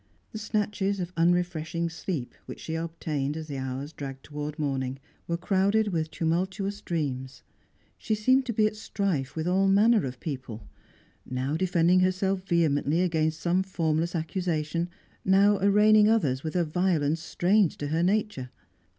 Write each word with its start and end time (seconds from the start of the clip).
The 0.31 0.39
snatches 0.39 0.99
of 0.99 1.13
unrefreshing 1.15 1.87
sleep 1.89 2.33
which 2.47 2.59
she 2.59 2.73
obtained 2.73 3.37
as 3.37 3.45
the 3.47 3.59
hours 3.59 3.93
dragged 3.93 4.23
towards 4.23 4.57
morning 4.57 4.97
were 5.27 5.37
crowded 5.37 5.89
with 5.89 6.09
tumultuous 6.09 6.81
dreams; 6.81 7.43
she 7.99 8.15
seemed 8.15 8.47
to 8.47 8.51
be 8.53 8.65
at 8.65 8.75
strife 8.75 9.35
with 9.35 9.47
all 9.47 9.67
manner 9.67 10.03
of 10.07 10.19
people, 10.19 10.67
now 11.23 11.55
defending 11.55 11.99
herself 11.99 12.41
vehemently 12.41 13.01
against 13.01 13.39
some 13.41 13.61
formless 13.61 14.15
accusation, 14.15 14.89
now 15.23 15.59
arraigning 15.59 16.09
others 16.09 16.43
with 16.43 16.55
a 16.55 16.65
violence 16.65 17.21
strange 17.21 17.77
to 17.77 17.89
her 17.89 18.01
nature. 18.01 18.49